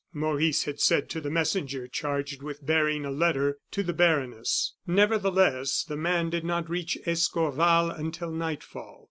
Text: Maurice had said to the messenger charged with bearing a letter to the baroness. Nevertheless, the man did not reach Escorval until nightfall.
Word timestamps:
Maurice 0.13 0.63
had 0.63 0.79
said 0.79 1.11
to 1.11 1.21
the 1.21 1.29
messenger 1.29 1.87
charged 1.87 2.41
with 2.41 2.65
bearing 2.65 3.05
a 3.05 3.11
letter 3.11 3.59
to 3.69 3.83
the 3.83 3.93
baroness. 3.93 4.73
Nevertheless, 4.87 5.83
the 5.83 5.95
man 5.95 6.31
did 6.31 6.43
not 6.43 6.67
reach 6.71 6.97
Escorval 7.05 7.91
until 7.91 8.31
nightfall. 8.31 8.99